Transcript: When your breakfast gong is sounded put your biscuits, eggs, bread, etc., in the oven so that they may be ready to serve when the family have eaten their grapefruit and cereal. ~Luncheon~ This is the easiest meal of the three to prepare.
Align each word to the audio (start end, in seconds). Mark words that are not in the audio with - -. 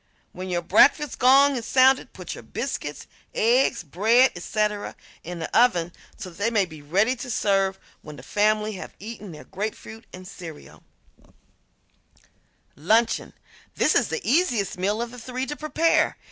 When 0.31 0.49
your 0.49 0.63
breakfast 0.63 1.19
gong 1.19 1.55
is 1.55 1.67
sounded 1.67 2.11
put 2.11 2.33
your 2.33 2.41
biscuits, 2.41 3.05
eggs, 3.35 3.83
bread, 3.83 4.31
etc., 4.35 4.95
in 5.23 5.37
the 5.37 5.55
oven 5.55 5.93
so 6.17 6.29
that 6.31 6.39
they 6.39 6.49
may 6.49 6.65
be 6.65 6.81
ready 6.81 7.15
to 7.17 7.29
serve 7.29 7.77
when 8.01 8.15
the 8.15 8.23
family 8.23 8.71
have 8.71 8.95
eaten 8.97 9.31
their 9.31 9.43
grapefruit 9.43 10.07
and 10.11 10.27
cereal. 10.27 10.81
~Luncheon~ 12.75 13.33
This 13.75 13.93
is 13.93 14.07
the 14.07 14.27
easiest 14.27 14.75
meal 14.75 15.03
of 15.03 15.11
the 15.11 15.19
three 15.19 15.45
to 15.45 15.55
prepare. 15.55 16.17